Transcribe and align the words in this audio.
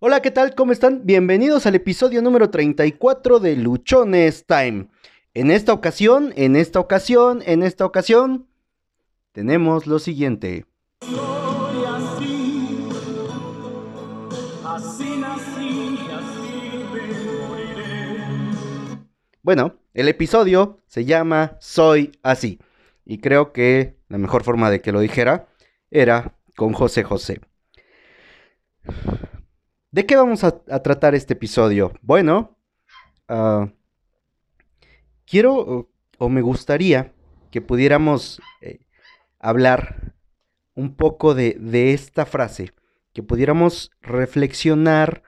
Hola, 0.00 0.22
¿qué 0.22 0.30
tal? 0.30 0.54
¿Cómo 0.54 0.70
están? 0.70 1.00
Bienvenidos 1.02 1.66
al 1.66 1.74
episodio 1.74 2.22
número 2.22 2.50
34 2.50 3.40
de 3.40 3.56
Luchones 3.56 4.46
Time. 4.46 4.86
En 5.34 5.50
esta 5.50 5.72
ocasión, 5.72 6.32
en 6.36 6.54
esta 6.54 6.78
ocasión, 6.78 7.42
en 7.44 7.64
esta 7.64 7.84
ocasión, 7.84 8.46
tenemos 9.32 9.88
lo 9.88 9.98
siguiente. 9.98 10.66
Soy 11.00 11.84
así, 11.84 12.88
así 14.64 15.16
nací, 15.16 15.98
así 16.12 16.84
me 16.94 17.48
moriré. 17.48 18.18
Bueno, 19.42 19.80
el 19.94 20.06
episodio 20.06 20.78
se 20.86 21.06
llama 21.06 21.56
Soy 21.58 22.12
así. 22.22 22.60
Y 23.04 23.18
creo 23.18 23.52
que 23.52 23.96
la 24.08 24.18
mejor 24.18 24.44
forma 24.44 24.70
de 24.70 24.80
que 24.80 24.92
lo 24.92 25.00
dijera 25.00 25.48
era 25.90 26.38
con 26.54 26.72
José 26.72 27.02
José. 27.02 27.40
¿De 29.90 30.04
qué 30.04 30.16
vamos 30.16 30.44
a, 30.44 30.52
tratar 30.82 31.14
este 31.14 31.32
episodio? 31.32 31.94
Bueno, 32.02 32.58
ah, 33.26 33.70
quiero 35.24 35.88
o, 36.18 36.28
me 36.28 36.42
gustaría 36.42 37.14
que 37.50 37.62
pudiéramos 37.62 38.38
eh, 38.60 38.80
hablar 39.38 40.14
un 40.74 40.94
poco 40.94 41.34
de, 41.34 41.56
de 41.58 41.94
esta 41.94 42.26
frase, 42.26 42.74
que 43.14 43.22
pudiéramos 43.22 43.90
reflexionar 44.02 45.22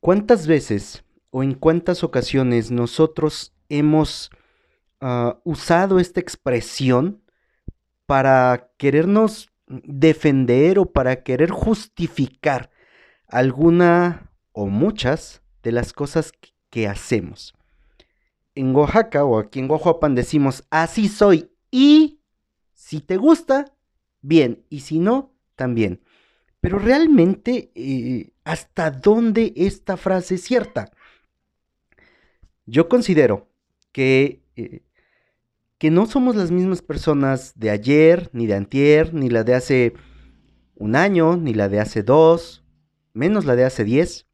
cuántas 0.00 0.48
veces 0.48 1.04
o 1.30 1.44
en 1.44 1.54
cuántas 1.54 2.02
ocasiones 2.02 2.72
nosotros 2.72 3.54
hemos 3.68 4.30
ah, 5.00 5.38
usado 5.44 6.00
esta 6.00 6.18
expresión 6.18 7.22
para 8.04 8.72
querernos 8.78 9.48
defender 9.68 10.80
o 10.80 10.86
para 10.86 11.22
querer 11.22 11.50
justificar 11.50 12.73
alguna 13.34 14.30
o 14.52 14.66
muchas 14.66 15.42
de 15.64 15.72
las 15.72 15.92
cosas 15.92 16.32
que- 16.70 16.88
hacemos. 16.88 17.54
En 18.56 18.74
Oaxaca 18.74 19.24
o 19.24 19.38
aquí 19.38 19.60
en 19.60 19.70
Oaxapan 19.70 20.16
decimos, 20.16 20.64
así 20.70 21.06
soy 21.06 21.52
y 21.70 22.18
si 22.72 23.00
te 23.00 23.16
gusta, 23.16 23.76
bien, 24.22 24.64
y 24.70 24.80
si 24.80 24.98
no, 24.98 25.32
también. 25.54 26.00
Pero 26.60 26.80
realmente, 26.80 27.70
eh, 27.76 28.32
¿hasta 28.42 28.90
dónde 28.90 29.52
esta 29.54 29.96
frase 29.96 30.34
es 30.34 30.42
cierta? 30.42 30.90
Yo 32.66 32.88
considero 32.88 33.48
que, 33.92 34.42
eh, 34.56 34.82
que 35.78 35.92
no 35.92 36.06
somos 36.06 36.34
las 36.34 36.50
mismas 36.50 36.82
personas 36.82 37.52
de 37.54 37.70
ayer, 37.70 38.30
ni 38.32 38.48
de 38.48 38.54
antier, 38.54 39.14
ni 39.14 39.30
la 39.30 39.44
de 39.44 39.54
hace 39.54 39.94
un 40.74 40.96
año, 40.96 41.36
ni 41.36 41.54
la 41.54 41.68
de 41.68 41.78
hace 41.78 42.02
dos, 42.02 42.63
menos 43.14 43.46
la 43.46 43.56
de 43.56 43.64
hace 43.64 43.84
diez. 43.84 44.26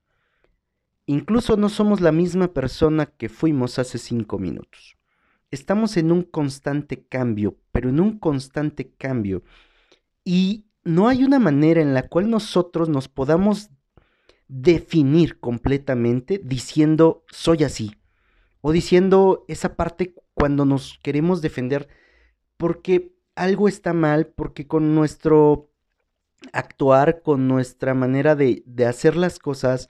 Incluso 1.06 1.56
no 1.56 1.69
somos 1.69 2.00
la 2.00 2.12
misma 2.12 2.53
persona 2.53 3.06
que 3.06 3.28
fuimos 3.28 3.78
hace 3.78 3.98
cinco 3.98 4.39
minutos. 4.39 4.97
Estamos 5.50 5.97
en 5.97 6.12
un 6.12 6.23
constante 6.23 7.05
cambio, 7.06 7.58
pero 7.73 7.89
en 7.89 8.01
un 8.01 8.19
constante 8.19 8.92
cambio. 8.97 9.42
Y 10.25 10.67
no 10.84 11.08
hay 11.08 11.25
una 11.25 11.39
manera 11.39 11.81
en 11.81 11.95
la 11.95 12.08
cual 12.08 12.31
nosotros 12.31 12.89
nos 12.89 13.08
podamos 13.08 13.70
definir 14.48 15.39
completamente 15.39 16.41
diciendo 16.42 17.25
soy 17.31 17.64
así. 17.64 17.92
O 18.61 18.73
diciendo 18.73 19.45
esa 19.48 19.75
parte 19.77 20.14
cuando 20.34 20.64
nos 20.64 20.98
queremos 21.03 21.41
defender 21.42 21.89
porque 22.56 23.14
algo 23.34 23.69
está 23.69 23.95
mal, 23.95 24.27
porque 24.27 24.67
con 24.67 24.95
nuestro 24.95 25.69
actuar, 26.52 27.22
con 27.22 27.48
nuestra 27.48 27.94
manera 27.94 28.34
de, 28.34 28.62
de 28.66 28.86
hacer 28.86 29.16
las 29.16 29.38
cosas, 29.38 29.88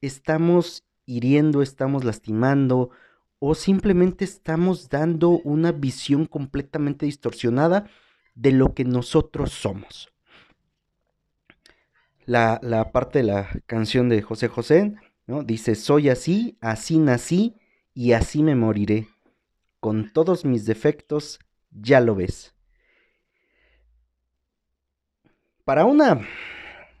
estamos 0.00 0.84
hiriendo, 1.06 1.62
estamos 1.62 2.04
lastimando 2.04 2.90
o 3.38 3.54
simplemente 3.54 4.24
estamos 4.24 4.88
dando 4.88 5.30
una 5.30 5.72
visión 5.72 6.26
completamente 6.26 7.06
distorsionada 7.06 7.88
de 8.34 8.52
lo 8.52 8.74
que 8.74 8.84
nosotros 8.84 9.52
somos. 9.52 10.12
La, 12.24 12.58
la 12.62 12.90
parte 12.92 13.20
de 13.20 13.24
la 13.24 13.48
canción 13.66 14.08
de 14.08 14.20
José 14.22 14.48
José, 14.48 14.94
¿no? 15.26 15.42
Dice, 15.42 15.74
soy 15.74 16.08
así, 16.08 16.58
así 16.60 16.98
nací 16.98 17.54
y 17.94 18.12
así 18.12 18.42
me 18.42 18.56
moriré. 18.56 19.08
Con 19.80 20.12
todos 20.12 20.44
mis 20.44 20.66
defectos, 20.66 21.38
ya 21.70 22.00
lo 22.00 22.16
ves. 22.16 22.55
Para 25.66 25.84
una 25.84 26.20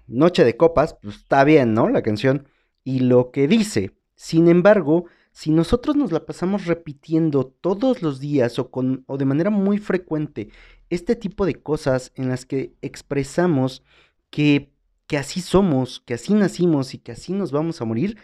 noche 0.08 0.42
de 0.42 0.56
copas, 0.56 0.96
pues 1.00 1.18
está 1.18 1.44
bien, 1.44 1.72
¿no? 1.72 1.88
La 1.88 2.02
canción. 2.02 2.48
Y 2.82 2.98
lo 2.98 3.30
que 3.30 3.46
dice, 3.46 3.96
sin 4.16 4.48
embargo, 4.48 5.04
si 5.30 5.52
nosotros 5.52 5.94
nos 5.94 6.10
la 6.10 6.26
pasamos 6.26 6.66
repitiendo 6.66 7.46
todos 7.46 8.02
los 8.02 8.18
días 8.18 8.58
o, 8.58 8.72
con, 8.72 9.04
o 9.06 9.18
de 9.18 9.24
manera 9.24 9.50
muy 9.50 9.78
frecuente 9.78 10.48
este 10.90 11.14
tipo 11.14 11.46
de 11.46 11.62
cosas 11.62 12.10
en 12.16 12.28
las 12.28 12.44
que 12.44 12.74
expresamos 12.82 13.84
que, 14.30 14.72
que 15.06 15.16
así 15.16 15.42
somos, 15.42 16.00
que 16.00 16.14
así 16.14 16.34
nacimos 16.34 16.92
y 16.92 16.98
que 16.98 17.12
así 17.12 17.34
nos 17.34 17.52
vamos 17.52 17.80
a 17.80 17.84
morir, 17.84 18.18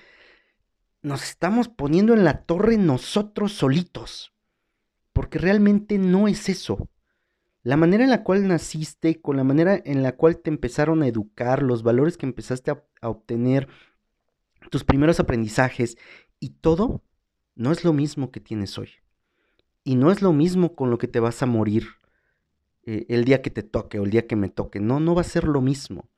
nos 1.03 1.23
estamos 1.23 1.69
poniendo 1.69 2.15
en 2.15 2.25
la 2.25 2.43
torre 2.43 2.79
nosotros 2.79 3.53
solitos. 3.53 4.33
Porque 5.13 5.39
realmente 5.39 5.99
no 5.99 6.27
es 6.27 6.49
eso. 6.49 6.89
La 7.65 7.77
manera 7.77 8.03
en 8.03 8.11
la 8.11 8.25
cual 8.25 8.49
naciste, 8.49 9.21
con 9.21 9.37
la 9.37 9.45
manera 9.45 9.81
en 9.85 10.03
la 10.03 10.17
cual 10.17 10.39
te 10.39 10.51
empezaron 10.51 11.03
a 11.03 11.07
educar, 11.07 11.63
los 11.63 11.85
valores 11.85 12.17
que 12.17 12.27
empezaste 12.27 12.73
a, 12.73 13.09
obtener, 13.09 13.69
tus 14.71 14.85
primeros 14.85 15.21
aprendizajes 15.21 15.97
y 16.41 16.51
todo 16.51 17.03
no 17.55 17.71
es 17.71 17.85
lo 17.85 17.93
mismo 17.93 18.33
que 18.33 18.41
tienes 18.41 18.79
hoy. 18.79 18.91
Y 19.85 19.95
no 19.95 20.11
es 20.11 20.23
lo 20.23 20.33
mismo 20.33 20.75
con 20.75 20.91
lo 20.91 20.99
que 20.99 21.09
te 21.09 21.21
vas 21.21 21.43
a 21.43 21.47
morir 21.47 21.87
eh, 22.85 23.07
el 23.09 23.25
día 23.25 23.43
que 23.43 23.51
te 23.51 23.63
toque 23.63 24.01
o 24.01 24.05
el 24.05 24.11
día 24.11 24.27
que 24.27 24.37
me 24.37 24.49
toque. 24.49 24.81
No, 24.81 24.99
no 24.99 25.15
va 25.15 25.21
a 25.21 25.25
ser 25.25 25.45
lo 25.45 25.61
mismo. 25.61 26.09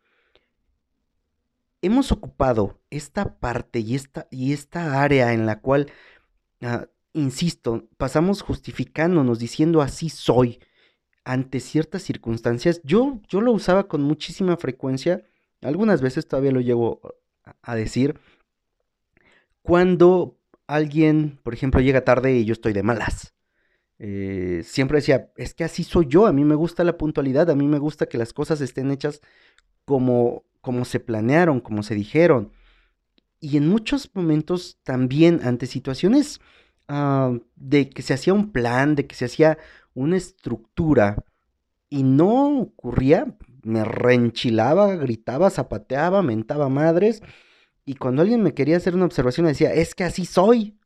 Hemos 1.83 2.10
ocupado 2.10 2.81
esta 2.88 3.38
parte 3.38 3.81
y 3.81 3.94
esta, 3.94 4.28
y 4.31 4.54
esta 4.54 5.03
área 5.03 5.34
en 5.34 5.44
la 5.44 5.60
cual, 5.60 5.93
ah, 6.62 6.87
insisto, 7.12 7.87
pasamos 7.99 8.41
justificándonos, 8.41 9.38
diciendo 9.38 9.83
así 9.83 10.09
soy 10.09 10.60
ante 11.24 11.60
ciertas 11.60 12.02
circunstancias. 12.02 12.80
Yo, 12.84 13.20
yo 13.28 13.40
lo 13.40 13.52
usaba 13.52 13.88
con 13.88 14.02
muchísima 14.02 14.56
frecuencia, 14.56 15.24
algunas 15.62 16.02
veces 16.02 16.28
todavía 16.28 16.52
lo 16.52 16.60
llevo 16.60 17.00
a- 17.62 17.74
decir, 17.76 18.18
cuando 19.62 20.36
alguien, 20.66 21.38
por 21.42 21.54
ejemplo, 21.54 21.80
llega 21.80 22.04
tarde 22.04 22.34
y 22.36 22.44
yo 22.44 22.52
estoy 22.52 22.72
de 22.72 22.82
malas. 22.82 23.34
Eh, 23.98 24.62
siempre 24.64 24.98
decía, 24.98 25.30
es 25.36 25.54
que 25.54 25.64
así 25.64 25.84
soy 25.84 26.06
yo, 26.08 26.26
a 26.26 26.32
mí 26.32 26.44
me 26.44 26.54
gusta 26.56 26.84
la 26.84 26.98
puntualidad, 26.98 27.50
a 27.50 27.54
mí 27.56 27.66
me 27.68 27.78
gusta 27.78 28.06
que 28.06 28.18
las 28.18 28.32
cosas 28.32 28.60
estén 28.60 28.91
hechas 28.91 29.20
como, 29.84 30.44
como 30.60 30.84
se 30.84 31.00
planearon, 31.00 31.60
como 31.60 31.82
se 31.82 31.94
dijeron. 31.94 32.52
Y 33.41 33.56
en 33.56 33.68
muchos 33.68 34.10
momentos 34.14 34.78
también 34.84 35.41
ante 35.44 35.66
situaciones 35.66 36.41
ah, 36.88 37.32
de 37.56 37.91
que 37.91 38.02
se 38.02 38.14
hacía 38.14 38.34
un 38.34 38.52
plan, 38.52 38.94
de 38.96 39.06
que 39.06 39.14
se 39.14 39.26
hacía 39.26 39.58
una 39.94 40.16
estructura 40.16 41.25
y 41.88 42.03
no 42.03 42.60
ocurría, 42.60 43.37
me 43.62 43.84
reenchilaba, 43.84 44.94
gritaba, 44.97 45.50
zapateaba, 45.50 46.22
mentaba 46.22 46.69
madres. 46.69 47.22
Y 47.84 47.94
cuando 47.94 48.22
alguien 48.22 48.43
me 48.43 48.54
quería 48.54 48.77
hacer 48.77 48.94
una 48.94 49.04
observación, 49.04 49.47
decía, 49.47 49.72
es 49.72 49.94
que 49.94 50.04
así 50.04 50.27
soy. 50.27 50.78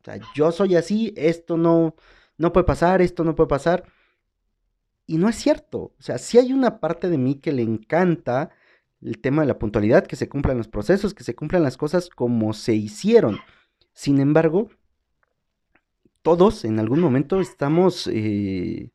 O 0.00 0.04
sea, 0.04 0.20
yo 0.34 0.52
soy 0.52 0.76
así, 0.76 1.12
esto 1.16 1.56
no, 1.56 1.94
no 2.38 2.52
puede 2.52 2.64
pasar, 2.64 3.02
esto 3.02 3.24
no 3.24 3.34
puede 3.34 3.48
pasar. 3.48 3.84
Y 5.06 5.18
no 5.18 5.28
es 5.28 5.36
cierto. 5.36 5.94
O 5.98 6.02
sea, 6.02 6.18
sí 6.18 6.38
hay 6.38 6.52
una 6.52 6.80
parte 6.80 7.08
de 7.08 7.18
mí 7.18 7.36
que 7.36 7.52
le 7.52 7.62
encanta 7.62 8.50
el 9.00 9.18
tema 9.20 9.42
de 9.42 9.48
la 9.48 9.58
puntualidad, 9.58 10.06
que 10.06 10.16
se 10.16 10.28
cumplan 10.28 10.58
los 10.58 10.68
procesos, 10.68 11.14
que 11.14 11.24
se 11.24 11.34
cumplan 11.34 11.62
las 11.62 11.76
cosas 11.76 12.08
como 12.08 12.52
se 12.52 12.74
hicieron. 12.74 13.38
Sin 13.92 14.20
embargo, 14.20 14.70
todos 16.22 16.64
en 16.64 16.78
algún 16.78 17.00
momento 17.00 17.40
estamos 17.40 18.08
eh, 18.12 18.90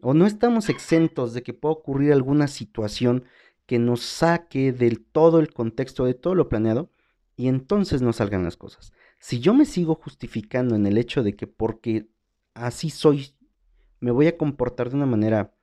o 0.00 0.14
no 0.14 0.26
estamos 0.26 0.68
exentos 0.68 1.34
de 1.34 1.42
que 1.42 1.52
pueda 1.54 1.74
ocurrir 1.74 2.12
alguna 2.12 2.46
situación 2.46 3.24
que 3.66 3.78
nos 3.78 4.00
saque 4.00 4.72
del 4.72 5.04
todo 5.04 5.40
el 5.40 5.52
contexto 5.52 6.04
de 6.04 6.14
todo 6.14 6.34
lo 6.34 6.48
planeado 6.48 6.90
y 7.36 7.48
entonces 7.48 8.00
no 8.00 8.12
salgan 8.12 8.44
las 8.44 8.56
cosas. 8.56 8.92
Si 9.18 9.40
yo 9.40 9.54
me 9.54 9.66
sigo 9.66 9.94
justificando 9.96 10.74
en 10.76 10.86
el 10.86 10.96
hecho 10.96 11.22
de 11.22 11.34
que 11.34 11.46
porque 11.46 12.08
así 12.54 12.90
soy, 12.90 13.34
me 14.00 14.10
voy 14.10 14.28
a 14.28 14.36
comportar 14.36 14.90
de 14.90 14.96
una 14.96 15.06
manera 15.06 15.54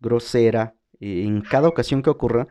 grosera 0.00 0.74
eh, 1.00 1.24
en 1.24 1.40
cada 1.40 1.68
ocasión 1.68 2.02
que 2.02 2.10
ocurra, 2.10 2.48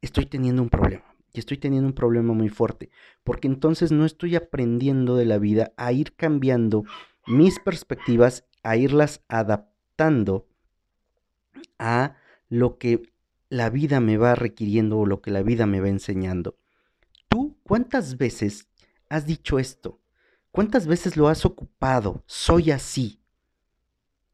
estoy 0.00 0.26
teniendo 0.26 0.62
un 0.62 0.68
problema. 0.68 1.04
Y 1.32 1.40
estoy 1.40 1.58
teniendo 1.58 1.86
un 1.86 1.94
problema 1.94 2.32
muy 2.32 2.48
fuerte. 2.48 2.90
Porque 3.22 3.48
entonces 3.48 3.92
no 3.92 4.04
estoy 4.04 4.34
aprendiendo 4.34 5.16
de 5.16 5.26
la 5.26 5.38
vida 5.38 5.72
a 5.76 5.92
ir 5.92 6.14
cambiando 6.14 6.84
mis 7.28 7.58
perspectivas, 7.60 8.44
a 8.62 8.76
irlas 8.76 9.22
adaptando 9.28 10.48
a 11.78 12.16
lo 12.48 12.78
que 12.78 13.12
la 13.48 13.70
vida 13.70 14.00
me 14.00 14.16
va 14.16 14.34
requiriendo 14.34 14.98
o 14.98 15.06
lo 15.06 15.22
que 15.22 15.30
la 15.30 15.42
vida 15.42 15.66
me 15.66 15.80
va 15.80 15.88
enseñando. 15.88 16.56
¿cuántas 17.68 18.16
veces 18.16 18.66
has 19.10 19.26
dicho 19.26 19.58
esto? 19.58 20.00
¿Cuántas 20.50 20.86
veces 20.86 21.16
lo 21.16 21.28
has 21.28 21.44
ocupado? 21.44 22.24
Soy 22.26 22.70
así. 22.70 23.20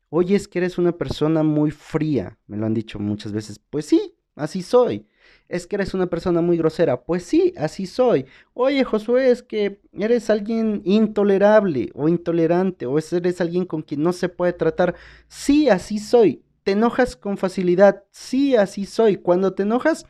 Oye, 0.08 0.36
es 0.36 0.46
que 0.46 0.60
eres 0.60 0.78
una 0.78 0.92
persona 0.92 1.42
muy 1.42 1.72
fría, 1.72 2.38
me 2.46 2.56
lo 2.56 2.64
han 2.64 2.74
dicho 2.74 3.00
muchas 3.00 3.32
veces. 3.32 3.58
Pues 3.58 3.86
sí, 3.86 4.14
así 4.36 4.62
soy. 4.62 5.08
Es 5.48 5.66
que 5.66 5.76
eres 5.76 5.94
una 5.94 6.06
persona 6.06 6.40
muy 6.40 6.56
grosera. 6.56 7.02
Pues 7.04 7.24
sí, 7.24 7.52
así 7.56 7.86
soy. 7.86 8.26
Oye, 8.54 8.84
Josué, 8.84 9.30
es 9.30 9.42
que 9.42 9.80
eres 9.92 10.30
alguien 10.30 10.82
intolerable 10.84 11.90
o 11.94 12.08
intolerante 12.08 12.86
o 12.86 12.98
eres 12.98 13.40
alguien 13.40 13.64
con 13.64 13.82
quien 13.82 14.02
no 14.02 14.12
se 14.12 14.28
puede 14.28 14.52
tratar. 14.52 14.94
Sí, 15.28 15.68
así 15.68 15.98
soy. 15.98 16.42
¿Te 16.62 16.72
enojas 16.72 17.14
con 17.16 17.36
facilidad? 17.36 18.04
Sí, 18.10 18.56
así 18.56 18.86
soy. 18.86 19.16
Cuando 19.16 19.52
te 19.52 19.64
enojas, 19.64 20.06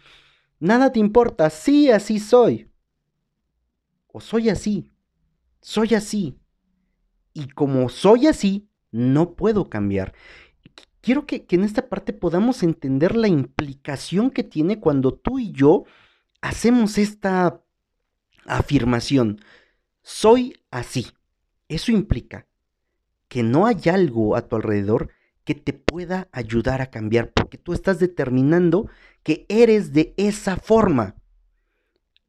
nada 0.60 0.92
te 0.92 1.00
importa. 1.00 1.50
Sí, 1.50 1.90
así 1.90 2.20
soy. 2.20 2.70
O 4.06 4.20
soy 4.20 4.48
así. 4.50 4.92
Soy 5.60 5.94
así. 5.94 6.38
Y 7.32 7.48
como 7.48 7.88
soy 7.88 8.28
así, 8.28 8.68
no 8.92 9.34
puedo 9.34 9.68
cambiar. 9.68 10.14
Quiero 11.04 11.26
que, 11.26 11.44
en 11.50 11.64
esta 11.64 11.90
parte 11.90 12.14
podamos 12.14 12.62
entender 12.62 13.14
la 13.14 13.28
implicación 13.28 14.30
que 14.30 14.42
tiene 14.42 14.80
cuando 14.80 15.12
tú 15.12 15.38
y 15.38 15.52
yo 15.52 15.84
hacemos 16.40 16.96
esta 16.96 17.60
afirmación. 18.46 19.38
Soy 20.00 20.54
así. 20.70 21.08
Eso 21.68 21.92
implica 21.92 22.46
que 23.28 23.42
no 23.42 23.66
hay 23.66 23.82
algo 23.92 24.34
a 24.34 24.48
tu 24.48 24.56
alrededor 24.56 25.10
que 25.44 25.54
te 25.54 25.74
pueda 25.74 26.30
ayudar 26.32 26.80
a 26.80 26.86
cambiar, 26.86 27.32
porque 27.34 27.58
tú 27.58 27.74
estás 27.74 27.98
determinando 27.98 28.88
que 29.22 29.44
eres 29.50 29.92
de 29.92 30.14
esa 30.16 30.56
forma. 30.56 31.16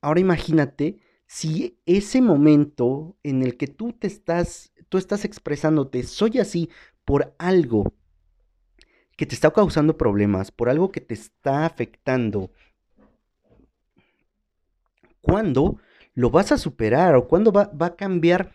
Ahora 0.01 0.19
imagínate 0.19 0.99
si 1.27 1.79
ese 1.85 2.21
momento 2.21 3.15
en 3.23 3.41
el 3.41 3.55
que 3.55 3.67
tú 3.67 3.93
te 3.93 4.07
estás, 4.07 4.73
tú 4.89 4.97
estás 4.97 5.23
expresándote, 5.23 6.03
soy 6.03 6.39
así 6.39 6.69
por 7.05 7.33
algo 7.37 7.93
que 9.15 9.25
te 9.25 9.35
está 9.35 9.51
causando 9.51 9.97
problemas, 9.97 10.51
por 10.51 10.69
algo 10.69 10.91
que 10.91 11.01
te 11.01 11.13
está 11.13 11.65
afectando, 11.65 12.51
¿cuándo 15.21 15.79
lo 16.13 16.29
vas 16.29 16.51
a 16.51 16.57
superar 16.57 17.15
o 17.15 17.27
cuándo 17.27 17.51
va, 17.51 17.71
a 17.79 17.95
cambiar 17.95 18.53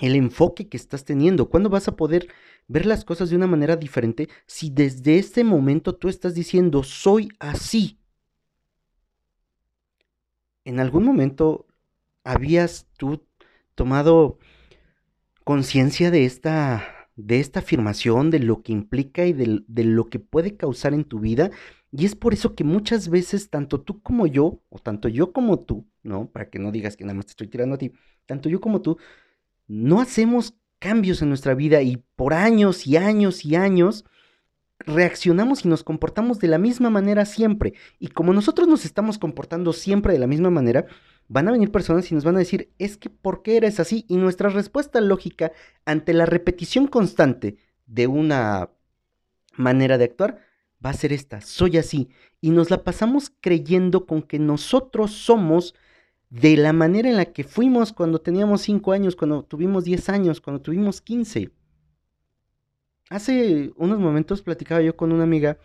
el 0.00 0.16
enfoque 0.16 0.68
que 0.68 0.76
estás 0.76 1.04
teniendo? 1.04 1.48
¿Cuándo 1.48 1.70
vas 1.70 1.88
a 1.88 1.96
poder 1.96 2.28
ver 2.68 2.86
las 2.86 3.04
cosas 3.04 3.30
de 3.30 3.36
una 3.36 3.46
manera 3.46 3.76
diferente 3.76 4.28
si 4.46 4.70
desde 4.70 5.18
este 5.18 5.44
momento 5.44 5.94
tú 5.94 6.08
estás 6.08 6.34
diciendo, 6.34 6.82
soy 6.82 7.28
así? 7.38 7.98
¿En 10.64 10.80
algún 10.80 11.04
momento 11.04 11.66
habías 12.24 12.86
tú 12.96 13.22
tomado 13.74 14.38
conciencia 15.44 16.10
de 16.10 16.24
esta, 16.24 16.93
de 17.16 17.40
esta 17.40 17.60
afirmación, 17.60 18.30
de 18.30 18.40
lo 18.40 18.62
que 18.62 18.72
implica 18.72 19.26
y 19.26 19.32
de, 19.32 19.62
de 19.66 19.84
lo 19.84 20.06
que 20.06 20.18
puede 20.18 20.56
causar 20.56 20.94
en 20.94 21.04
tu 21.04 21.20
vida? 21.20 21.50
Y 21.90 22.06
es 22.06 22.16
por 22.16 22.34
eso 22.34 22.54
que 22.54 22.64
muchas 22.64 23.08
veces, 23.08 23.50
tanto 23.50 23.80
tú 23.80 24.02
como 24.02 24.26
yo, 24.26 24.60
o 24.68 24.78
tanto 24.78 25.08
yo 25.08 25.32
como 25.32 25.60
tú, 25.60 25.86
¿no? 26.02 26.28
Para 26.28 26.50
que 26.50 26.58
no 26.58 26.72
digas 26.72 26.96
que 26.96 27.04
nada 27.04 27.14
más 27.14 27.26
te 27.26 27.30
estoy 27.30 27.46
tirando 27.46 27.76
a 27.76 27.78
ti, 27.78 27.92
tanto 28.26 28.48
yo 28.48 28.60
como 28.60 28.82
tú, 28.82 28.98
no 29.68 30.00
hacemos 30.00 30.54
cambios 30.78 31.22
en 31.22 31.28
nuestra 31.28 31.54
vida 31.54 31.82
y 31.82 32.02
por 32.16 32.34
años 32.34 32.86
y 32.86 32.96
años 32.96 33.44
y 33.44 33.56
años 33.56 34.04
reaccionamos 34.80 35.64
y 35.64 35.68
nos 35.68 35.82
comportamos 35.82 36.40
de 36.40 36.48
la 36.48 36.58
misma 36.58 36.90
manera 36.90 37.24
siempre. 37.24 37.74
Y 37.98 38.08
como 38.08 38.32
nosotros 38.32 38.68
nos 38.68 38.84
estamos 38.84 39.18
comportando 39.18 39.72
siempre 39.72 40.12
de 40.12 40.18
la 40.18 40.26
misma 40.26 40.50
manera, 40.50 40.86
van 41.28 41.48
a 41.48 41.52
venir 41.52 41.70
personas 41.70 42.10
y 42.10 42.14
nos 42.14 42.24
van 42.24 42.36
a 42.36 42.40
decir, 42.40 42.70
es 42.78 42.96
que 42.96 43.10
¿por 43.10 43.42
qué 43.42 43.56
eres 43.56 43.80
así? 43.80 44.04
Y 44.08 44.16
nuestra 44.16 44.48
respuesta 44.48 45.00
lógica 45.00 45.52
ante 45.84 46.12
la 46.12 46.26
repetición 46.26 46.86
constante 46.86 47.56
de 47.86 48.06
una 48.06 48.70
manera 49.56 49.98
de 49.98 50.04
actuar 50.04 50.40
va 50.84 50.90
a 50.90 50.94
ser 50.94 51.12
esta, 51.12 51.40
soy 51.40 51.78
así. 51.78 52.08
Y 52.40 52.50
nos 52.50 52.70
la 52.70 52.84
pasamos 52.84 53.32
creyendo 53.40 54.06
con 54.06 54.22
que 54.22 54.38
nosotros 54.38 55.12
somos 55.12 55.74
de 56.30 56.56
la 56.56 56.72
manera 56.72 57.08
en 57.08 57.16
la 57.16 57.26
que 57.26 57.44
fuimos 57.44 57.92
cuando 57.92 58.20
teníamos 58.20 58.62
5 58.62 58.92
años, 58.92 59.16
cuando 59.16 59.44
tuvimos 59.44 59.84
10 59.84 60.08
años, 60.08 60.40
cuando 60.40 60.60
tuvimos 60.60 61.00
15. 61.00 61.50
Hace 63.08 63.72
unos 63.76 63.98
momentos 63.98 64.42
platicaba 64.42 64.82
yo 64.82 64.96
con 64.96 65.12
una 65.12 65.24
amiga 65.24 65.58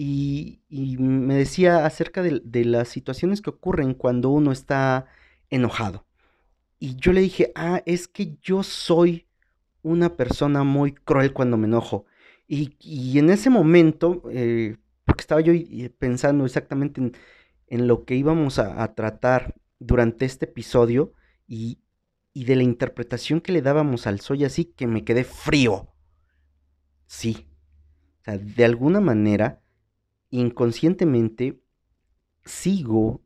y, 0.00 0.60
me 1.00 1.34
decía 1.34 1.84
acerca 1.84 2.22
de, 2.22 2.64
las 2.64 2.88
situaciones 2.88 3.42
que 3.42 3.50
ocurren 3.50 3.94
cuando 3.94 4.30
uno 4.30 4.52
está 4.52 5.06
enojado. 5.50 6.06
Y 6.78 6.94
yo 6.94 7.12
le 7.12 7.20
dije, 7.20 7.50
ah, 7.56 7.82
es 7.84 8.06
que 8.06 8.36
yo 8.40 8.62
soy 8.62 9.26
una 9.82 10.16
persona 10.16 10.62
muy 10.62 10.92
cruel 10.92 11.32
cuando 11.32 11.56
me 11.56 11.66
enojo. 11.66 12.06
Y, 12.46 12.76
y 12.78 13.18
en 13.18 13.30
ese 13.30 13.50
momento, 13.50 14.22
eh, 14.30 14.76
porque 15.04 15.22
estaba 15.22 15.40
yo 15.40 15.52
pensando 15.98 16.44
exactamente 16.46 17.00
en, 17.00 17.16
en 17.66 17.88
lo 17.88 18.04
que 18.04 18.14
íbamos 18.14 18.60
a, 18.60 18.84
a 18.84 18.94
tratar 18.94 19.56
durante 19.80 20.26
este 20.26 20.44
episodio 20.44 21.12
y, 21.48 21.80
y 22.32 22.44
de 22.44 22.54
la 22.54 22.62
interpretación 22.62 23.40
que 23.40 23.50
le 23.50 23.62
dábamos 23.62 24.06
al 24.06 24.20
soy 24.20 24.44
así 24.44 24.64
que 24.64 24.86
me 24.86 25.02
quedé 25.04 25.24
frío. 25.24 25.88
Sí. 27.08 27.48
O 28.20 28.24
sea, 28.24 28.38
de 28.38 28.64
alguna 28.64 29.00
manera, 29.00 29.60
inconscientemente, 30.30 31.60
sigo 32.44 33.22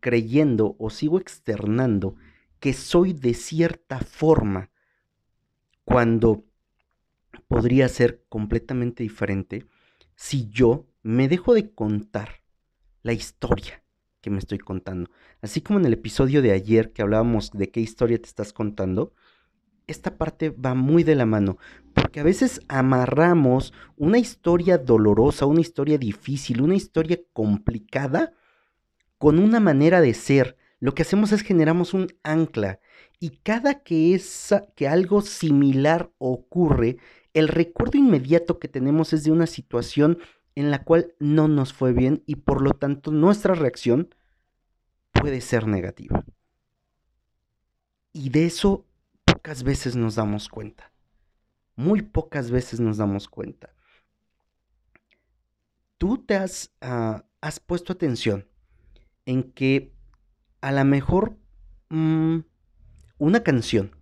creyendo 0.00 0.76
o 0.78 0.90
sigo 0.90 1.18
externando 1.18 2.16
que 2.60 2.72
soy 2.72 3.12
de 3.12 3.34
cierta 3.34 3.98
forma 4.00 4.70
cuando 5.84 6.44
podría 7.48 7.88
ser 7.88 8.24
completamente 8.28 9.02
diferente 9.02 9.66
si 10.14 10.48
yo 10.48 10.86
me 11.02 11.28
dejo 11.28 11.54
de 11.54 11.72
contar 11.72 12.42
la 13.02 13.12
historia 13.12 13.82
que 14.20 14.30
me 14.30 14.38
estoy 14.38 14.58
contando. 14.58 15.10
Así 15.40 15.60
como 15.60 15.78
en 15.78 15.86
el 15.86 15.92
episodio 15.92 16.42
de 16.42 16.50
ayer 16.50 16.92
que 16.92 17.02
hablábamos 17.02 17.52
de 17.52 17.70
qué 17.70 17.80
historia 17.80 18.18
te 18.18 18.26
estás 18.26 18.52
contando, 18.52 19.12
esta 19.86 20.16
parte 20.16 20.50
va 20.50 20.74
muy 20.74 21.04
de 21.04 21.14
la 21.14 21.26
mano, 21.26 21.58
porque 21.94 22.20
a 22.20 22.24
veces 22.24 22.60
amarramos 22.68 23.72
una 23.96 24.18
historia 24.18 24.78
dolorosa, 24.78 25.46
una 25.46 25.60
historia 25.60 25.98
difícil, 25.98 26.60
una 26.60 26.74
historia 26.74 27.20
complicada 27.32 28.32
con 29.18 29.38
una 29.38 29.60
manera 29.60 30.00
de 30.00 30.14
ser. 30.14 30.56
Lo 30.80 30.94
que 30.94 31.02
hacemos 31.02 31.32
es 31.32 31.42
generamos 31.42 31.94
un 31.94 32.08
ancla 32.22 32.80
y 33.18 33.30
cada 33.38 33.82
que, 33.82 34.14
es, 34.14 34.54
que 34.74 34.88
algo 34.88 35.22
similar 35.22 36.10
ocurre, 36.18 36.98
el 37.32 37.48
recuerdo 37.48 37.98
inmediato 37.98 38.58
que 38.58 38.68
tenemos 38.68 39.12
es 39.12 39.24
de 39.24 39.30
una 39.30 39.46
situación 39.46 40.18
en 40.54 40.70
la 40.70 40.82
cual 40.82 41.14
no 41.18 41.48
nos 41.48 41.72
fue 41.72 41.92
bien 41.92 42.22
y 42.26 42.36
por 42.36 42.62
lo 42.62 42.72
tanto 42.72 43.10
nuestra 43.10 43.54
reacción 43.54 44.14
puede 45.12 45.40
ser 45.40 45.66
negativa. 45.66 46.24
Y 48.12 48.30
de 48.30 48.46
eso 48.46 48.85
pocas 49.46 49.62
veces 49.62 49.94
nos 49.94 50.16
damos 50.16 50.48
cuenta. 50.48 50.90
Muy 51.76 52.02
pocas 52.02 52.50
veces 52.50 52.80
nos 52.80 52.96
damos 52.96 53.28
cuenta. 53.28 53.72
Tú 55.98 56.18
te 56.18 56.34
has, 56.34 56.74
uh, 56.82 57.20
has 57.40 57.60
puesto 57.60 57.92
atención 57.92 58.48
en 59.24 59.44
que 59.52 59.94
a 60.60 60.72
lo 60.72 60.84
mejor 60.84 61.36
mmm, 61.90 62.38
una 63.18 63.44
canción 63.44 63.94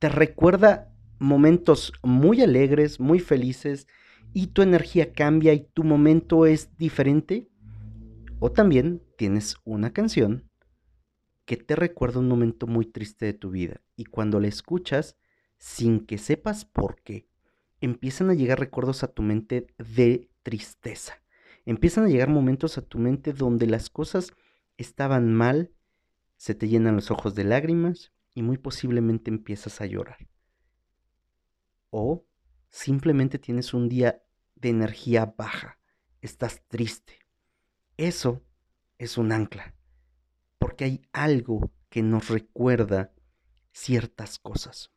te 0.00 0.08
recuerda 0.08 0.92
momentos 1.20 1.92
muy 2.02 2.42
alegres, 2.42 2.98
muy 2.98 3.20
felices, 3.20 3.86
y 4.32 4.48
tu 4.48 4.62
energía 4.62 5.12
cambia 5.12 5.52
y 5.52 5.68
tu 5.72 5.84
momento 5.84 6.46
es 6.46 6.76
diferente. 6.76 7.48
O 8.40 8.50
también 8.50 9.04
tienes 9.16 9.54
una 9.62 9.92
canción 9.92 10.50
que 11.44 11.56
te 11.56 11.76
recuerda 11.76 12.20
un 12.20 12.28
momento 12.28 12.66
muy 12.66 12.86
triste 12.86 13.26
de 13.26 13.34
tu 13.34 13.50
vida 13.50 13.80
y 13.96 14.04
cuando 14.04 14.40
la 14.40 14.48
escuchas, 14.48 15.16
sin 15.58 16.00
que 16.06 16.18
sepas 16.18 16.64
por 16.64 17.00
qué, 17.02 17.28
empiezan 17.80 18.30
a 18.30 18.34
llegar 18.34 18.58
recuerdos 18.58 19.02
a 19.02 19.08
tu 19.08 19.22
mente 19.22 19.66
de 19.78 20.30
tristeza. 20.42 21.22
Empiezan 21.66 22.04
a 22.04 22.08
llegar 22.08 22.28
momentos 22.28 22.78
a 22.78 22.82
tu 22.82 22.98
mente 22.98 23.32
donde 23.32 23.66
las 23.66 23.90
cosas 23.90 24.32
estaban 24.76 25.32
mal, 25.32 25.72
se 26.36 26.54
te 26.54 26.68
llenan 26.68 26.96
los 26.96 27.10
ojos 27.10 27.34
de 27.34 27.44
lágrimas 27.44 28.12
y 28.34 28.42
muy 28.42 28.58
posiblemente 28.58 29.30
empiezas 29.30 29.80
a 29.80 29.86
llorar. 29.86 30.28
O 31.90 32.26
simplemente 32.70 33.38
tienes 33.38 33.72
un 33.72 33.88
día 33.88 34.22
de 34.56 34.68
energía 34.70 35.34
baja, 35.36 35.78
estás 36.20 36.62
triste. 36.68 37.18
Eso 37.96 38.42
es 38.98 39.16
un 39.16 39.30
ancla, 39.30 39.74
porque 40.64 40.84
hay 40.86 41.02
algo 41.12 41.70
que 41.90 42.02
nos 42.02 42.30
recuerda 42.30 43.12
ciertas 43.70 44.38
cosas. 44.38 44.90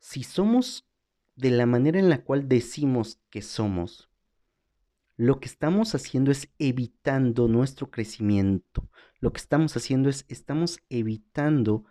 Si 0.00 0.22
somos 0.22 0.86
de 1.34 1.48
la 1.48 1.64
manera 1.64 1.98
en 1.98 2.10
la 2.10 2.22
cual 2.22 2.46
decimos 2.46 3.22
que 3.30 3.40
somos, 3.40 4.10
lo 5.16 5.40
que 5.40 5.46
estamos 5.48 5.94
haciendo 5.94 6.30
es 6.30 6.50
evitando 6.58 7.48
nuestro 7.48 7.90
crecimiento. 7.90 8.90
Lo 9.18 9.32
que 9.32 9.40
estamos 9.40 9.74
haciendo 9.74 10.10
es, 10.10 10.26
estamos 10.28 10.80
evitando 10.90 11.86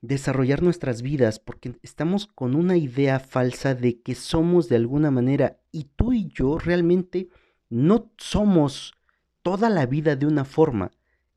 desarrollar 0.00 0.60
nuestras 0.60 1.02
vidas 1.02 1.38
porque 1.38 1.78
estamos 1.82 2.26
con 2.26 2.56
una 2.56 2.76
idea 2.78 3.20
falsa 3.20 3.76
de 3.76 4.00
que 4.00 4.16
somos 4.16 4.68
de 4.68 4.74
alguna 4.74 5.12
manera 5.12 5.60
y 5.70 5.84
tú 5.94 6.12
y 6.12 6.26
yo 6.34 6.58
realmente 6.58 7.28
no 7.68 8.10
somos 8.18 8.96
toda 9.46 9.70
la 9.70 9.86
vida 9.86 10.16
de 10.16 10.26
una 10.26 10.44
forma. 10.44 10.90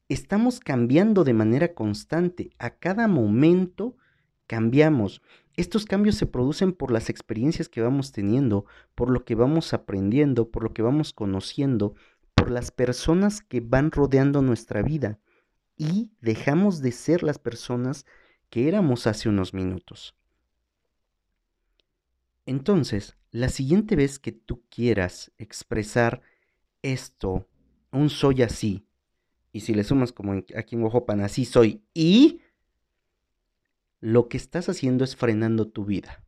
Estamos 0.08 0.60
cambiando 0.60 1.24
de 1.24 1.36
manera 1.36 1.76
constante. 1.76 2.50
A 2.58 2.72
cada 2.72 3.08
momento 3.08 3.98
cambiamos. 4.48 5.22
Estos 5.56 5.86
cambios 5.86 6.16
se 6.16 6.26
producen 6.26 6.74
por 6.74 6.90
las 6.90 7.12
experiencias 7.12 7.70
que 7.70 7.82
vamos 7.82 8.12
teniendo, 8.12 8.66
por 8.96 9.12
lo 9.12 9.26
que 9.26 9.36
vamos 9.36 9.76
aprendiendo, 9.76 10.50
por 10.50 10.64
lo 10.64 10.74
que 10.74 10.82
vamos 10.82 11.14
conociendo, 11.14 11.94
por 12.34 12.50
las 12.50 12.72
personas 12.72 13.42
que 13.42 13.60
van 13.60 13.92
rodeando 13.92 14.42
nuestra 14.42 14.82
vida 14.82 15.20
y 15.78 16.10
dejamos 16.20 16.82
de 16.82 16.94
ser 16.94 17.22
las 17.22 17.38
personas 17.38 18.08
que 18.50 18.68
éramos 18.68 19.06
hace 19.06 19.30
unos 19.30 19.54
minutos. 19.54 20.16
Entonces, 22.48 23.18
la 23.30 23.50
siguiente 23.50 23.96
vez 23.96 24.18
que 24.18 24.32
tú 24.32 24.64
quieras 24.68 25.32
expresar 25.38 26.24
esto, 26.82 27.46
un 27.92 28.10
soy 28.10 28.42
así, 28.42 28.86
y 29.52 29.62
si 29.62 29.74
le 29.74 29.84
sumas 29.84 30.12
como 30.12 30.34
aquí 30.34 30.76
en 30.76 30.84
Ojopan, 30.84 31.22
así 31.22 31.46
soy, 31.46 31.82
y 31.94 32.42
lo 34.00 34.30
que 34.30 34.38
estás 34.38 34.70
haciendo 34.70 35.04
es 35.04 35.16
frenando 35.16 35.68
tu 35.68 35.86
vida. 35.86 36.24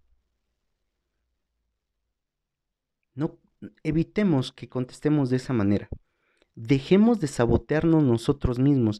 No 3.13 3.37
evitemos 3.83 4.51
que 4.51 4.69
contestemos 4.69 5.29
de 5.29 5.37
esa 5.37 5.53
manera. 5.53 5.89
Dejemos 6.55 7.19
de 7.19 7.27
sabotearnos 7.27 8.03
nosotros 8.03 8.59
mismos 8.59 8.99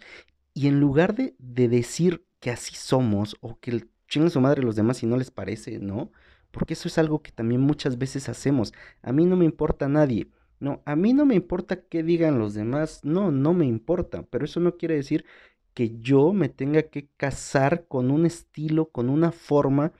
y 0.53 0.68
en 0.68 0.80
lugar 0.80 1.15
de, 1.15 1.36
de 1.38 1.68
decir 1.68 2.25
que 2.39 2.51
así 2.51 2.75
somos 2.75 3.36
o 3.41 3.60
que 3.60 3.88
a 4.20 4.30
su 4.30 4.41
madre 4.41 4.63
los 4.63 4.75
demás 4.75 4.98
si 4.98 5.06
no 5.06 5.18
les 5.18 5.32
parece, 5.32 5.80
¿no? 5.80 6.12
Porque 6.51 6.74
eso 6.74 6.89
es 6.89 6.98
algo 6.98 7.22
que 7.22 7.32
también 7.32 7.62
muchas 7.62 7.98
veces 7.98 8.27
hacemos. 8.27 8.74
A 9.01 9.13
mí 9.13 9.25
no 9.25 9.38
me 9.38 9.46
importa 9.46 9.88
nadie. 9.88 10.27
No, 10.62 10.82
a 10.86 10.96
mí 10.96 11.12
no 11.13 11.25
me 11.25 11.36
importa 11.36 11.82
qué 11.82 12.03
digan 12.03 12.39
los 12.39 12.53
demás. 12.53 13.03
No, 13.03 13.32
no 13.32 13.53
me 13.53 13.65
importa. 13.65 14.24
Pero 14.30 14.46
eso 14.46 14.60
no 14.60 14.77
quiere 14.77 14.96
decir 14.96 15.25
que 15.74 15.98
yo 16.00 16.34
me 16.34 16.50
tenga 16.50 16.84
que 16.84 17.10
casar 17.18 17.88
con 17.88 18.12
un 18.12 18.25
estilo, 18.25 18.89
con 18.89 19.10
una 19.10 19.32
forma 19.32 19.91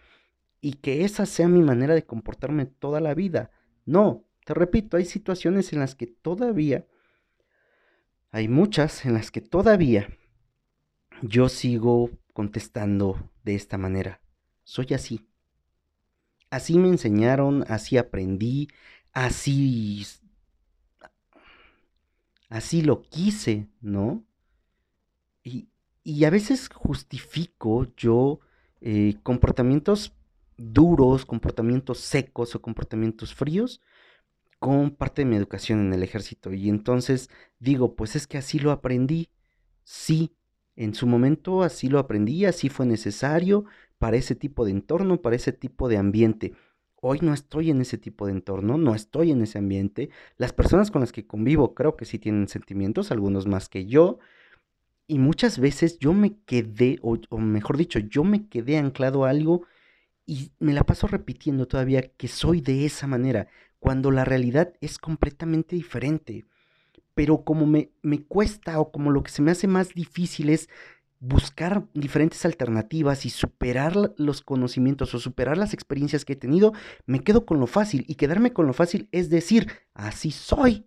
y 0.62 0.74
que 0.74 1.04
esa 1.04 1.26
sea 1.26 1.48
mi 1.48 1.64
manera 1.64 1.96
de 1.96 2.06
comportarme 2.06 2.68
toda 2.68 3.02
la 3.02 3.16
vida. 3.16 3.50
No, 3.86 4.24
te 4.46 4.54
repito, 4.54 4.98
hay 4.98 5.06
situaciones 5.06 5.74
en 5.74 5.80
las 5.80 5.96
que 5.96 6.06
todavía, 6.06 6.86
hay 8.32 8.48
muchas 8.48 9.04
en 9.06 9.14
las 9.14 9.32
que 9.32 9.42
todavía 9.42 10.10
yo 11.24 11.50
sigo 11.50 12.12
contestando 12.34 13.32
de 13.44 13.56
esta 13.56 13.80
manera. 13.80 14.22
Soy 14.64 14.88
así. 14.94 15.28
Así 16.52 16.78
me 16.78 16.90
enseñaron, 16.90 17.66
así 17.68 17.98
aprendí, 17.98 18.68
así... 19.12 20.06
Así 22.52 22.82
lo 22.82 23.02
quise, 23.02 23.70
¿no? 23.80 24.26
Y, 25.42 25.70
y 26.04 26.26
a 26.26 26.30
veces 26.30 26.68
justifico 26.68 27.88
yo 27.96 28.42
eh, 28.82 29.16
comportamientos 29.24 30.14
duros, 30.58 31.26
comportamientos 31.26 32.00
secos 32.00 32.54
o 32.54 32.62
comportamientos 32.62 33.34
fríos 33.34 33.82
con 34.60 34.92
parte 34.92 35.22
de 35.22 35.28
mi 35.28 35.38
educación 35.38 35.80
en 35.80 35.94
el 35.94 36.04
ejército. 36.04 36.52
Y 36.54 36.68
entonces 36.68 37.30
digo, 37.60 37.96
pues 37.96 38.18
es 38.18 38.28
que 38.28 38.38
así 38.38 38.60
lo 38.60 38.72
aprendí. 38.72 39.30
Sí, 39.86 40.36
en 40.76 40.94
su 40.94 41.08
momento 41.08 41.64
así 41.64 41.88
lo 41.88 42.00
aprendí, 42.00 42.44
así 42.44 42.68
fue 42.68 42.86
necesario 42.86 43.64
para 43.98 44.18
ese 44.18 44.36
tipo 44.36 44.66
de 44.66 44.72
entorno, 44.72 45.22
para 45.22 45.38
ese 45.38 45.54
tipo 45.54 45.88
de 45.88 45.98
ambiente. 45.98 46.54
Hoy 47.04 47.20
no 47.22 47.34
estoy 47.34 47.72
en 47.72 47.82
ese 47.82 47.98
tipo 47.98 48.28
de 48.28 48.32
entorno, 48.32 48.78
no 48.78 48.94
estoy 48.94 49.32
en 49.32 49.42
ese 49.42 49.58
ambiente. 49.58 50.12
Las 50.38 50.54
personas 50.54 50.92
con 50.92 51.02
las 51.02 51.12
que 51.12 51.26
convivo 51.26 51.74
creo 51.74 51.98
que 51.98 52.06
sí 52.06 52.20
tienen 52.20 52.48
sentimientos, 52.48 53.12
algunos 53.12 53.48
más 53.48 53.70
que 53.70 53.88
yo, 53.88 54.20
y 55.08 55.18
muchas 55.18 55.60
veces 55.60 55.98
yo 56.00 56.14
me 56.14 56.38
quedé, 56.46 57.00
o, 57.02 57.18
mejor 57.38 57.78
dicho, 57.78 58.00
yo 58.00 58.24
me 58.24 58.48
quedé 58.48 58.78
anclado 58.78 59.26
a 59.26 59.32
algo 59.32 59.66
y 60.28 60.52
me 60.60 60.74
la 60.74 60.84
paso 60.84 61.08
repitiendo 61.08 61.68
todavía 61.68 62.04
que 62.14 62.28
soy 62.28 62.62
de 62.62 62.86
esa 62.86 63.08
manera, 63.08 63.48
cuando 63.80 64.12
la 64.12 64.24
realidad 64.24 64.74
es 64.80 65.00
completamente 65.00 65.76
diferente. 65.76 66.46
Pero 67.16 67.44
como 67.44 67.66
me, 67.66 67.90
me 68.04 68.24
cuesta 68.24 68.80
o 68.80 68.92
como 68.92 69.12
lo 69.12 69.24
que 69.24 69.32
se 69.32 69.42
me 69.42 69.52
hace 69.52 69.68
más 69.68 69.96
difícil 69.96 70.50
es 70.50 70.70
buscar 71.22 71.88
diferentes 71.94 72.44
alternativas 72.46 73.28
y 73.28 73.30
superar 73.30 74.12
los 74.18 74.42
conocimientos 74.42 75.14
o 75.14 75.20
superar 75.20 75.56
las 75.56 75.74
experiencias 75.74 76.26
que 76.26 76.34
he 76.34 76.36
tenido, 76.36 76.74
me 77.06 77.24
quedo 77.24 77.46
con 77.46 77.60
lo 77.60 77.68
fácil. 77.68 78.04
Y 78.08 78.16
quedarme 78.16 78.52
con 78.52 78.66
lo 78.66 78.74
fácil 78.74 79.08
es 79.12 79.30
decir, 79.30 79.72
así 79.94 80.32
soy. 80.32 80.86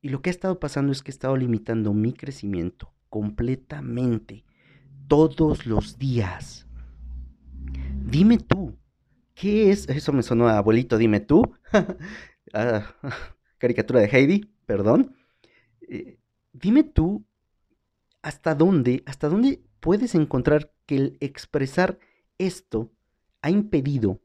Y 0.00 0.08
lo 0.08 0.22
que 0.22 0.30
ha 0.30 0.32
estado 0.32 0.58
pasando 0.58 0.92
es 0.92 1.02
que 1.02 1.10
he 1.10 1.12
estado 1.12 1.36
limitando 1.36 1.92
mi 1.92 2.14
crecimiento 2.14 2.94
completamente, 3.10 4.44
todos 5.06 5.66
los 5.66 5.98
días. 5.98 6.66
Dime 8.06 8.38
tú, 8.38 8.78
¿qué 9.34 9.70
es? 9.70 9.86
Eso 9.90 10.12
me 10.14 10.22
sonó 10.22 10.48
a 10.48 10.56
abuelito, 10.56 10.98
dime 10.98 11.20
tú. 11.20 11.42
Ah, 12.52 12.96
caricatura 13.58 14.00
de 14.00 14.06
Heidi, 14.06 14.52
perdón. 14.66 15.14
Eh, 15.88 16.18
dime 16.52 16.82
tú, 16.82 17.24
¿hasta 18.22 18.54
dónde, 18.54 19.02
hasta 19.06 19.28
dónde 19.28 19.62
puedes 19.80 20.14
encontrar 20.14 20.72
que 20.86 20.96
el 20.96 21.16
expresar 21.20 21.98
esto 22.38 22.90
ha 23.42 23.50
impedido 23.50 24.20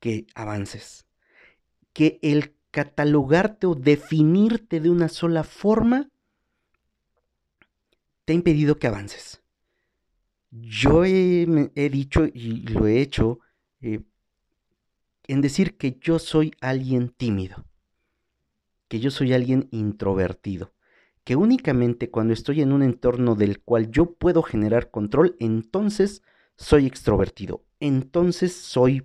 que 0.00 0.26
avances? 0.34 1.06
Que 1.92 2.18
el 2.22 2.54
catalogarte 2.70 3.66
o 3.66 3.74
definirte 3.74 4.80
de 4.80 4.90
una 4.90 5.08
sola 5.08 5.44
forma 5.44 6.10
te 8.24 8.32
ha 8.32 8.36
impedido 8.36 8.78
que 8.78 8.86
avances. 8.86 9.42
Yo 10.50 11.04
he, 11.04 11.46
dicho 11.90 12.26
y 12.26 12.62
lo 12.68 12.86
he 12.86 13.00
hecho 13.00 13.38
eh, 13.80 14.00
en 15.28 15.40
decir 15.40 15.76
que 15.76 15.98
yo 16.00 16.18
soy 16.18 16.52
alguien 16.60 17.08
tímido, 17.08 17.64
que 18.88 18.98
yo 18.98 19.12
soy 19.12 19.32
alguien 19.32 19.68
introvertido, 19.70 20.72
que 21.24 21.36
únicamente 21.36 22.10
cuando 22.10 22.32
estoy 22.32 22.62
en 22.62 22.72
un 22.72 22.82
entorno 22.82 23.34
del 23.34 23.60
cual 23.60 23.90
yo 23.90 24.14
puedo 24.14 24.42
generar 24.42 24.90
control, 24.90 25.36
entonces 25.38 26.22
soy 26.56 26.86
extrovertido, 26.86 27.64
entonces 27.78 28.54
soy 28.54 29.02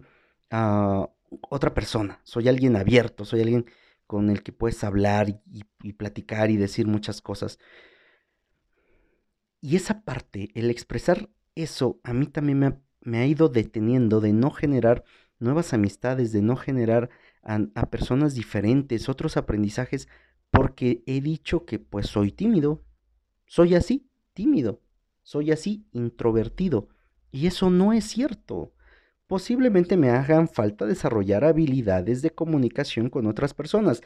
uh, 0.51 1.05
otra 1.49 1.73
persona, 1.73 2.19
soy 2.23 2.47
alguien 2.47 2.75
abierto, 2.75 3.25
soy 3.25 3.41
alguien 3.41 3.65
con 4.07 4.29
el 4.29 4.43
que 4.43 4.51
puedes 4.51 4.83
hablar 4.83 5.41
y, 5.51 5.93
platicar 5.93 6.51
y 6.51 6.57
decir 6.57 6.87
muchas 6.87 7.21
cosas. 7.21 7.59
Y 9.61 9.75
esa 9.75 10.03
parte, 10.03 10.49
el 10.53 10.69
expresar 10.69 11.29
eso, 11.55 11.99
a 12.03 12.13
mí 12.13 12.27
también 12.27 12.59
me 12.59 12.65
ha, 12.67 12.81
me 13.01 13.17
ha 13.19 13.25
ido 13.25 13.49
deteniendo 13.49 14.21
de 14.21 14.33
no 14.33 14.51
generar 14.51 15.03
nuevas 15.39 15.73
amistades, 15.73 16.31
de 16.31 16.41
no 16.41 16.55
generar 16.55 17.09
a, 17.41 17.59
a, 17.73 17.89
personas 17.89 18.35
diferentes, 18.35 19.09
otros 19.09 19.37
aprendizajes, 19.37 20.07
porque 20.55 21.03
he 21.05 21.21
dicho 21.21 21.65
que 21.65 21.79
pues 21.79 22.07
soy 22.07 22.31
tímido, 22.31 22.83
soy 23.45 23.75
así, 23.75 24.09
tímido, 24.33 24.81
soy 25.23 25.51
así, 25.51 25.85
introvertido. 25.91 26.87
Y 27.31 27.47
eso 27.47 27.69
no 27.69 27.93
es 27.93 28.05
cierto 28.05 28.75
posiblemente 29.27 29.97
me 29.97 30.09
hagan 30.09 30.47
falta 30.47 30.85
desarrollar 30.85 31.43
habilidades 31.43 32.21
de 32.21 32.31
comunicación 32.31 33.09
con 33.09 33.25
otras 33.25 33.53
personas. 33.53 34.01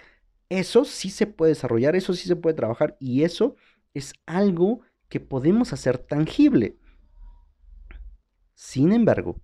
Eso 0.50 0.86
sí 0.86 1.10
se 1.10 1.28
puede 1.28 1.52
desarrollar, 1.52 1.96
eso 1.96 2.14
sí 2.14 2.28
se 2.28 2.36
puede 2.36 2.56
trabajar 2.56 2.98
y 3.00 3.24
eso 3.24 3.56
es 3.94 4.14
algo 4.26 4.82
que 5.10 5.20
podemos 5.20 5.74
hacer 5.74 5.98
tangible. 5.98 6.78
Sin 8.56 8.92
embargo, 8.92 9.40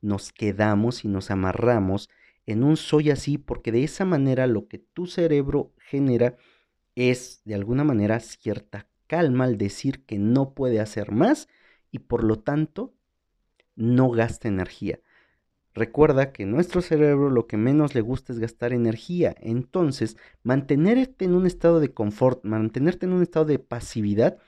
nos 0.00 0.32
quedamos 0.32 1.04
y 1.04 1.08
nos 1.08 1.30
amarramos 1.30 2.08
en 2.46 2.64
un 2.64 2.76
soy 2.76 3.10
así 3.10 3.38
porque 3.38 3.72
de 3.72 3.84
esa 3.84 4.04
manera 4.04 4.46
lo 4.46 4.66
que 4.66 4.78
tu 4.78 5.06
cerebro 5.06 5.72
genera 5.78 6.36
es 7.08 7.40
de 7.44 7.54
alguna 7.54 7.84
manera 7.84 8.20
cierta 8.20 8.86
calma 9.06 9.44
al 9.44 9.56
decir 9.56 10.04
que 10.04 10.18
no 10.18 10.54
puede 10.54 10.80
hacer 10.80 11.12
más 11.12 11.48
y 11.90 12.00
por 12.00 12.24
lo 12.24 12.38
tanto 12.38 12.94
no 13.74 14.10
gasta 14.10 14.48
energía. 14.48 15.00
Recuerda 15.72 16.32
que 16.32 16.46
nuestro 16.46 16.82
cerebro 16.82 17.30
lo 17.30 17.46
que 17.46 17.56
menos 17.56 17.94
le 17.94 18.00
gusta 18.00 18.32
es 18.32 18.38
gastar 18.38 18.72
energía. 18.72 19.34
Entonces, 19.40 20.16
mantenerte 20.42 21.24
en 21.24 21.34
un 21.34 21.46
estado 21.46 21.80
de 21.80 21.94
confort, 21.94 22.44
mantenerte 22.44 23.06
en 23.06 23.12
un 23.12 23.22
estado 23.22 23.46
de 23.46 23.58
pasividad, 23.58 24.38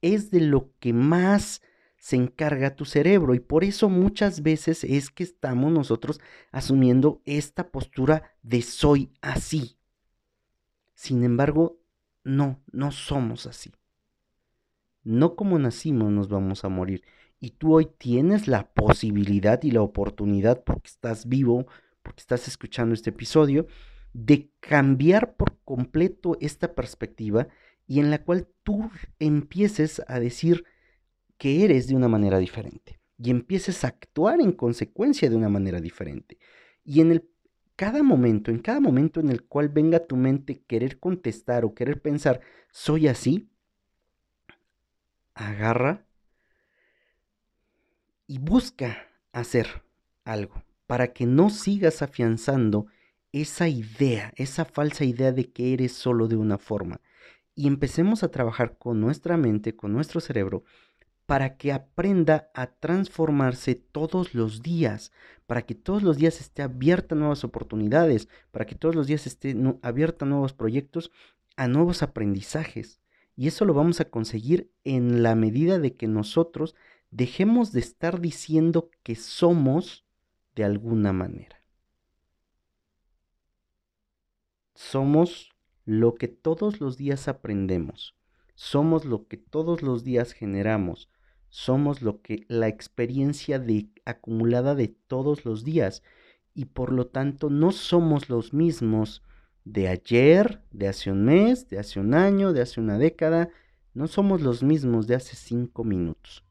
es 0.00 0.30
de 0.30 0.40
lo 0.40 0.72
que 0.80 0.92
más 0.92 1.62
se 1.96 2.16
encarga 2.16 2.74
tu 2.74 2.84
cerebro 2.84 3.34
y 3.34 3.40
por 3.40 3.62
eso 3.62 3.88
muchas 3.88 4.42
veces 4.42 4.82
es 4.82 5.08
que 5.08 5.22
estamos 5.22 5.70
nosotros 5.70 6.20
asumiendo 6.50 7.22
esta 7.24 7.70
postura 7.70 8.34
de 8.42 8.60
soy 8.62 9.12
así. 9.20 9.78
Sin 10.94 11.22
embargo, 11.22 11.81
no, 12.24 12.62
no 12.72 12.92
somos 12.92 13.46
así. 13.46 13.72
No 15.02 15.34
como 15.34 15.58
nacimos 15.58 16.10
nos 16.10 16.28
vamos 16.28 16.64
a 16.64 16.68
morir. 16.68 17.02
Y 17.40 17.50
tú 17.50 17.74
hoy 17.74 17.86
tienes 17.98 18.46
la 18.46 18.72
posibilidad 18.72 19.60
y 19.62 19.72
la 19.72 19.82
oportunidad, 19.82 20.62
porque 20.62 20.88
estás 20.88 21.26
vivo, 21.28 21.66
porque 22.02 22.20
estás 22.20 22.46
escuchando 22.46 22.94
este 22.94 23.10
episodio, 23.10 23.66
de 24.12 24.50
cambiar 24.60 25.34
por 25.34 25.58
completo 25.64 26.36
esta 26.40 26.74
perspectiva 26.74 27.48
y 27.86 28.00
en 28.00 28.10
la 28.10 28.22
cual 28.22 28.48
tú 28.62 28.90
empieces 29.18 30.02
a 30.06 30.20
decir 30.20 30.64
que 31.36 31.64
eres 31.64 31.88
de 31.88 31.96
una 31.96 32.08
manera 32.08 32.38
diferente 32.38 33.00
y 33.18 33.30
empieces 33.30 33.84
a 33.84 33.88
actuar 33.88 34.40
en 34.40 34.52
consecuencia 34.52 35.28
de 35.28 35.36
una 35.36 35.48
manera 35.48 35.80
diferente. 35.80 36.38
Y 36.84 37.00
en 37.00 37.12
el 37.12 37.28
cada 37.76 38.02
momento, 38.02 38.50
en 38.50 38.58
cada 38.58 38.80
momento 38.80 39.20
en 39.20 39.30
el 39.30 39.44
cual 39.44 39.68
venga 39.68 39.98
a 39.98 40.06
tu 40.06 40.16
mente 40.16 40.62
querer 40.66 40.98
contestar 40.98 41.64
o 41.64 41.74
querer 41.74 42.00
pensar, 42.00 42.40
soy 42.70 43.08
así, 43.08 43.50
agarra 45.34 46.04
y 48.26 48.38
busca 48.38 49.08
hacer 49.32 49.82
algo 50.24 50.62
para 50.86 51.12
que 51.12 51.26
no 51.26 51.50
sigas 51.50 52.02
afianzando 52.02 52.86
esa 53.32 53.68
idea, 53.68 54.32
esa 54.36 54.64
falsa 54.64 55.04
idea 55.04 55.32
de 55.32 55.50
que 55.50 55.72
eres 55.72 55.92
solo 55.92 56.28
de 56.28 56.36
una 56.36 56.58
forma. 56.58 57.00
Y 57.54 57.66
empecemos 57.66 58.22
a 58.22 58.30
trabajar 58.30 58.76
con 58.78 59.00
nuestra 59.00 59.36
mente, 59.36 59.74
con 59.74 59.92
nuestro 59.92 60.20
cerebro, 60.20 60.64
para 61.32 61.56
que 61.56 61.72
aprenda 61.72 62.50
a 62.52 62.66
transformarse 62.66 63.74
todos 63.74 64.34
los 64.34 64.60
días, 64.60 65.12
para 65.46 65.62
que 65.62 65.74
todos 65.74 66.02
los 66.02 66.18
días 66.18 66.42
esté 66.42 66.60
abierta 66.60 67.14
a 67.14 67.18
nuevas 67.18 67.42
oportunidades, 67.42 68.28
para 68.50 68.66
que 68.66 68.74
todos 68.74 68.94
los 68.94 69.06
días 69.06 69.26
esté 69.26 69.56
abierta 69.80 70.26
a 70.26 70.28
nuevos 70.28 70.52
proyectos, 70.52 71.10
a 71.56 71.68
nuevos 71.68 72.02
aprendizajes. 72.02 73.00
Y 73.34 73.48
eso 73.48 73.64
lo 73.64 73.72
vamos 73.72 73.98
a 74.02 74.10
conseguir 74.10 74.70
en 74.84 75.22
la 75.22 75.34
medida 75.34 75.78
de 75.78 75.96
que 75.96 76.06
nosotros 76.06 76.74
dejemos 77.10 77.72
de 77.72 77.80
estar 77.80 78.20
diciendo 78.20 78.90
que 79.02 79.16
somos 79.16 80.04
de 80.54 80.64
alguna 80.64 81.14
manera. 81.14 81.56
Somos 84.74 85.50
lo 85.86 86.14
que 86.14 86.28
todos 86.28 86.82
los 86.82 86.98
días 86.98 87.26
aprendemos. 87.26 88.14
Somos 88.54 89.06
lo 89.06 89.28
que 89.28 89.38
todos 89.38 89.80
los 89.80 90.04
días 90.04 90.32
generamos. 90.32 91.08
Somos 91.54 92.00
lo 92.00 92.22
que 92.22 92.46
la 92.48 92.66
experiencia 92.68 93.58
de, 93.58 93.90
acumulada 94.06 94.74
de 94.74 94.88
todos 94.88 95.44
los 95.44 95.64
días. 95.64 96.02
Y 96.54 96.64
por 96.64 96.92
lo 96.92 97.08
tanto 97.08 97.50
no 97.50 97.72
somos 97.72 98.30
los 98.30 98.54
mismos 98.54 99.22
de 99.66 99.88
ayer, 99.88 100.62
de 100.70 100.88
hace 100.88 101.12
un 101.12 101.26
mes, 101.26 101.68
de 101.68 101.78
hace 101.78 102.00
un 102.00 102.14
año, 102.14 102.54
de 102.54 102.62
hace 102.62 102.80
una 102.80 102.96
década. 102.96 103.50
No 103.92 104.06
somos 104.06 104.40
los 104.40 104.62
mismos 104.62 105.06
de 105.06 105.16
hace 105.16 105.36
cinco 105.36 105.84
minutos 105.84 106.42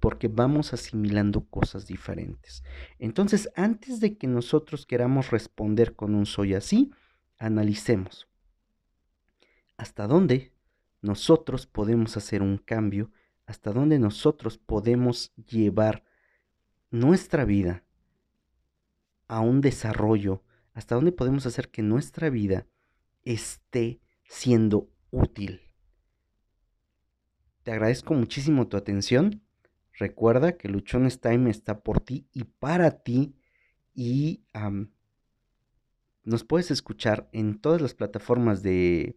porque 0.00 0.28
vamos 0.28 0.74
asimilando 0.74 1.46
cosas 1.46 1.86
diferentes. 1.86 2.62
Entonces, 2.98 3.48
antes 3.56 3.98
de 3.98 4.16
que 4.16 4.26
nosotros 4.26 4.86
queramos 4.86 5.30
responder 5.30 5.96
con 5.96 6.14
un 6.14 6.24
soy 6.24 6.54
así, 6.54 6.92
analicemos 7.38 8.28
hasta 9.78 10.06
dónde 10.06 10.52
nosotros 11.00 11.66
podemos 11.66 12.16
hacer 12.16 12.42
un 12.42 12.58
cambio, 12.58 13.10
hasta 13.48 13.72
dónde 13.72 13.98
nosotros 13.98 14.58
podemos 14.58 15.32
llevar 15.36 16.04
nuestra 16.90 17.46
vida 17.46 17.82
a 19.26 19.40
un 19.40 19.62
desarrollo, 19.62 20.44
hasta 20.74 20.96
dónde 20.96 21.12
podemos 21.12 21.46
hacer 21.46 21.70
que 21.70 21.80
nuestra 21.80 22.28
vida 22.28 22.66
esté 23.24 24.00
siendo 24.24 24.90
útil. 25.10 25.62
Te 27.62 27.72
agradezco 27.72 28.12
muchísimo 28.12 28.68
tu 28.68 28.76
atención. 28.76 29.42
Recuerda 29.94 30.58
que 30.58 30.68
Luchones 30.68 31.18
Time 31.18 31.50
está 31.50 31.80
por 31.80 32.00
ti 32.00 32.28
y 32.34 32.44
para 32.44 33.02
ti 33.02 33.34
y 33.94 34.44
nos 36.22 36.44
puedes 36.44 36.70
escuchar 36.70 37.30
en 37.32 37.58
todas 37.58 37.80
las 37.80 37.94
plataformas 37.94 38.62
de 38.62 39.14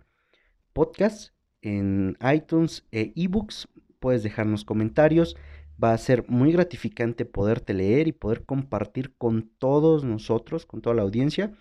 podcast, 0.72 1.34
en 1.62 2.18
iTunes 2.34 2.88
e 2.94 3.12
ebooks. 3.18 3.68
Puedes 4.02 4.24
dejarnos 4.24 4.66
comentarios. 4.66 5.38
Va 5.82 5.94
a 5.94 5.98
ser 5.98 6.28
muy 6.28 6.52
gratificante 6.52 7.24
poderte 7.24 7.76
leer 7.76 8.08
y 8.08 8.12
poder 8.12 8.46
compartir 8.46 9.16
con 9.16 9.52
todos 9.60 10.04
nosotros, 10.04 10.66
con 10.66 10.82
toda 10.82 10.96
la 10.96 11.04
audiencia, 11.04 11.56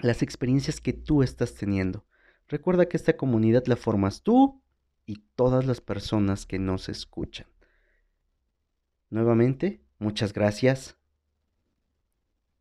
las 0.00 0.22
experiencias 0.22 0.80
que 0.80 0.92
tú 0.92 1.22
estás 1.22 1.54
teniendo. 1.54 2.04
Recuerda 2.46 2.86
que 2.86 2.98
esta 2.98 3.16
comunidad 3.16 3.64
la 3.66 3.76
formas 3.76 4.22
tú 4.22 4.62
y 5.06 5.24
todas 5.34 5.64
las 5.64 5.80
personas 5.80 6.44
que 6.44 6.58
nos 6.58 6.90
escuchan. 6.90 7.46
Nuevamente, 9.08 9.82
muchas 9.98 10.34
gracias 10.34 10.99